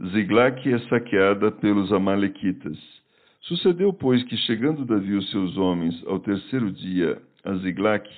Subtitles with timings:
[0.00, 2.78] Ziglac é saqueada pelos Amalequitas.
[3.42, 8.08] Sucedeu, pois, que chegando Davi e os seus homens ao terceiro dia a Ziglac,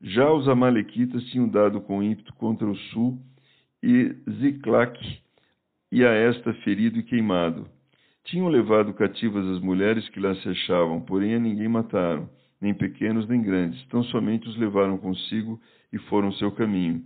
[0.00, 3.18] já os Amalequitas tinham dado com ímpeto contra o sul
[3.82, 4.96] e Ziclac
[5.90, 7.66] e a esta ferido e queimado.
[8.24, 12.28] Tinham levado cativas as mulheres que lá se achavam, porém a ninguém mataram,
[12.60, 15.60] nem pequenos nem grandes, tão somente os levaram consigo
[15.92, 17.02] e foram seu caminho.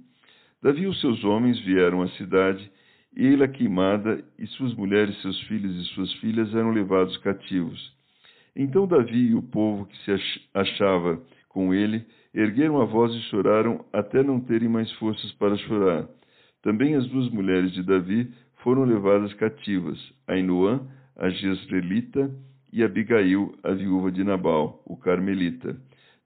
[0.62, 2.70] Davi e os seus homens vieram à cidade
[3.14, 7.92] e queimada, e suas mulheres, seus filhos e suas filhas eram levados cativos.
[8.54, 13.84] Então Davi e o povo que se achava com ele ergueram a voz e choraram
[13.92, 16.08] até não terem mais forças para chorar.
[16.62, 20.80] Também as duas mulheres de Davi foram levadas cativas, Ainoã,
[21.16, 22.30] a Jezreelita,
[22.72, 25.76] e Abigail, a viúva de Nabal, o Carmelita.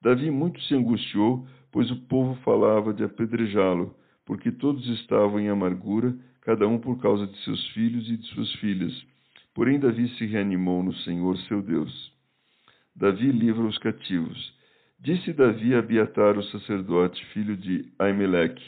[0.01, 6.15] Davi muito se angustiou, pois o povo falava de apedrejá-lo, porque todos estavam em amargura,
[6.47, 8.95] cada um por causa de seus filhos e de suas filhas.
[9.53, 12.13] Porém, Davi se reanimou no Senhor seu Deus.
[12.95, 14.55] Davi livra os cativos.
[15.01, 18.63] Disse Davi a Abiatar, o sacerdote, filho de Aimeleque: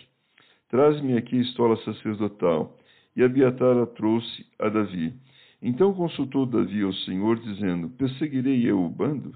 [0.69, 2.77] Traz-me aqui a estola sacerdotal.
[3.15, 5.15] E Abiatar a trouxe a Davi.
[5.63, 9.33] Então consultou Davi ao Senhor, dizendo: Perseguirei eu o bando?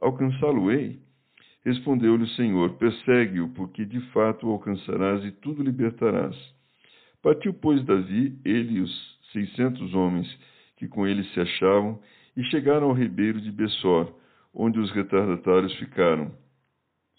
[0.00, 0.98] Alcançá-lo-ei?
[1.62, 6.34] Respondeu-lhe o Senhor: Persegue-o, porque de fato o alcançarás e tudo libertarás.
[7.22, 10.28] Partiu, pois, Davi, ele e os seiscentos homens
[10.82, 12.00] que com ele se achavam,
[12.36, 14.12] e chegaram ao ribeiro de Bessor,
[14.52, 16.32] onde os retardatários ficaram.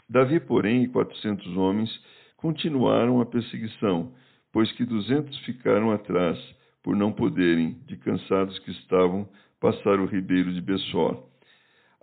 [0.10, 1.90] Davi, porém, e quatrocentos homens
[2.36, 4.14] continuaram a perseguição,
[4.52, 6.38] pois que duzentos ficaram atrás,
[6.84, 9.30] por não poderem, de cansados que estavam,
[9.62, 11.24] passar o ribeiro de Bessor.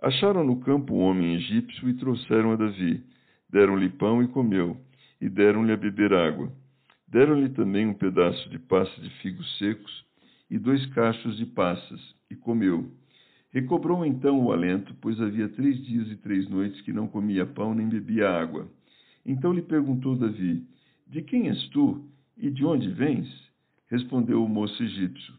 [0.01, 3.03] Acharam no campo um homem egípcio e trouxeram a Davi.
[3.47, 4.77] Deram-lhe pão e comeu,
[5.21, 6.51] e deram-lhe a beber água.
[7.11, 10.05] Deram-lhe também um pedaço de passa de figos secos
[10.49, 11.99] e dois cachos de passas,
[12.29, 12.89] e comeu.
[13.51, 17.75] Recobrou então o alento, pois havia três dias e três noites que não comia pão
[17.75, 18.71] nem bebia água.
[19.25, 20.65] Então lhe perguntou Davi:
[21.05, 22.01] De quem és tu
[22.37, 23.27] e de onde vens?
[23.89, 25.33] Respondeu o moço egípcio: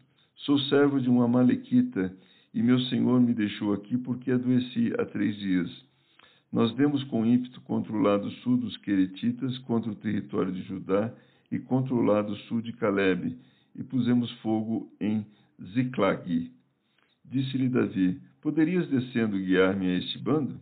[0.44, 2.15] Sou servo de um amalequita,
[2.53, 5.71] e meu senhor me deixou aqui porque adoeci há três dias.
[6.53, 11.11] Nós demos com ímpeto contra o lado sul dos Queretitas, contra o território de Judá
[11.52, 13.36] e contra o lado sul de Caleb,
[13.76, 15.24] e pusemos fogo em
[15.74, 16.50] Ziclag.
[17.24, 20.58] Disse-lhe Davi: Poderias descendo guiar-me a este bando?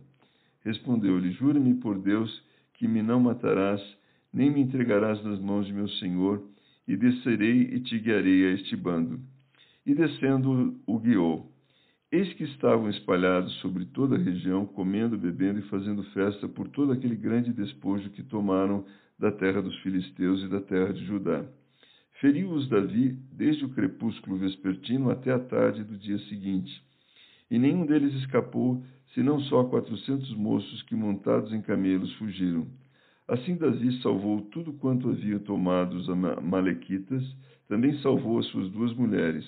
[0.63, 2.43] Respondeu-lhe: Jura-me por Deus
[2.73, 3.81] que me não matarás,
[4.33, 6.43] nem me entregarás nas mãos de meu senhor,
[6.87, 9.19] e descerei e te guiarei a este bando.
[9.85, 11.49] E descendo o guiou.
[12.11, 16.91] Eis que estavam espalhados sobre toda a região, comendo, bebendo e fazendo festa por todo
[16.91, 18.85] aquele grande despojo que tomaram
[19.21, 21.45] da terra dos filisteus e da terra de Judá.
[22.19, 26.83] Feriu-os Davi desde o crepúsculo vespertino até a tarde do dia seguinte.
[27.49, 28.83] E nenhum deles escapou,
[29.13, 32.65] senão só quatrocentos moços que, montados em camelos, fugiram.
[33.27, 37.23] Assim Davi salvou tudo quanto havia tomado os Amalequitas,
[37.67, 39.45] também salvou as suas duas mulheres.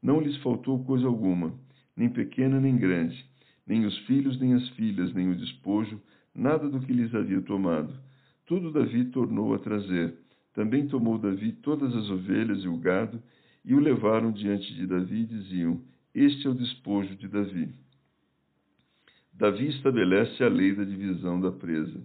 [0.00, 1.52] Não lhes faltou coisa alguma,
[1.96, 3.24] nem pequena nem grande,
[3.66, 6.00] nem os filhos nem as filhas, nem o despojo,
[6.32, 7.92] nada do que lhes havia tomado
[8.50, 10.12] tudo Davi tornou a trazer.
[10.52, 13.22] Também tomou Davi todas as ovelhas e o gado,
[13.64, 15.80] e o levaram diante de Davi e diziam:
[16.12, 17.72] Este é o despojo de Davi.
[19.32, 22.04] Davi estabelece a lei da divisão da presa.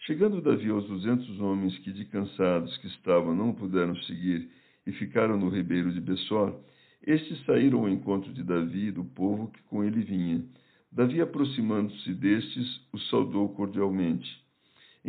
[0.00, 4.46] Chegando Davi aos duzentos homens que, de cansados que estavam, não puderam seguir
[4.86, 6.54] e ficaram no ribeiro de Bessor,
[7.02, 10.44] estes saíram ao encontro de Davi e do povo que com ele vinha.
[10.92, 14.46] Davi, aproximando-se destes, os saudou cordialmente.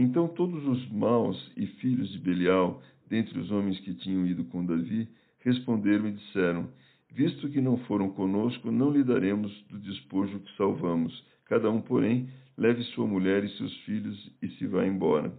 [0.02, 4.66] Então todos os maus e filhos de Belial, dentre os homens que tinham ido com
[4.66, 5.10] Davi,
[5.42, 6.70] responderam e disseram:
[7.12, 11.12] Visto que não foram conosco, não lhe daremos do despojo que salvamos.
[11.48, 15.34] Cada um, porém, leve sua mulher e seus filhos e se vá embora.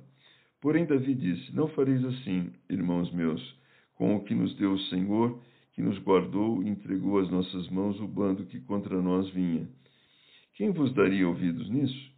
[0.60, 3.42] Porém, Davi disse: Não fareis assim, irmãos meus,
[3.94, 5.40] com o que nos deu o Senhor,
[5.72, 9.66] que nos guardou e entregou às nossas mãos o bando que contra nós vinha.
[10.52, 12.09] Quem vos daria ouvidos nisso?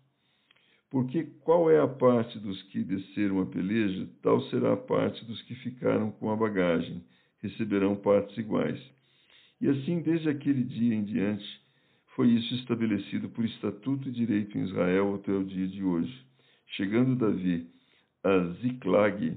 [0.93, 5.41] Porque qual é a parte dos que desceram a peleja, tal será a parte dos
[5.41, 7.03] que ficaram com a bagagem,
[7.41, 8.79] receberão partes iguais.
[9.59, 11.47] E assim, desde aquele dia em diante,
[12.15, 16.15] foi isso estabelecido por estatuto e direito em Israel até o dia de hoje.
[16.77, 17.67] Chegando Davi
[18.23, 19.35] a Ziclag,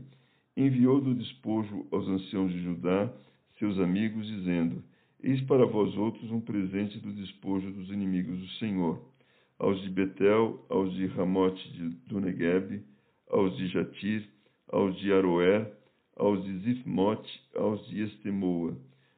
[0.57, 3.09] enviou do despojo aos anciãos de Judá,
[3.57, 4.83] seus amigos, dizendo:
[5.23, 9.14] Eis para vós outros um presente do despojo dos inimigos do Senhor.
[9.57, 12.83] Aos de Betel, aos de Ramote do Negueb,
[13.29, 14.27] aos de Jatir,
[14.71, 15.71] aos de Aroer,
[16.15, 18.77] aos de Zifmote, aos de Estemoa,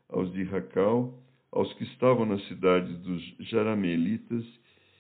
[0.10, 1.18] aos de Racal,
[1.51, 4.45] aos que estavam na cidade dos Jaramelitas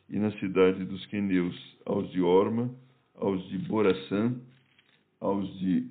[0.09, 1.55] e na cidade dos Queneus,
[1.85, 2.73] aos de Orma,
[3.15, 4.35] aos de Boraçã,
[5.19, 5.89] aos de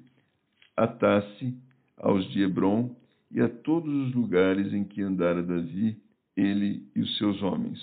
[0.76, 1.54] Atasse,
[1.96, 2.94] aos de Hebron
[3.30, 5.96] e a todos os lugares em que andara Davi,
[6.36, 7.78] ele e os seus homens.